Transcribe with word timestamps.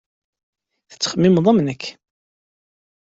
Tettxemmimeḍ 0.89 1.45
am 1.51 1.59
nekk. 1.67 1.83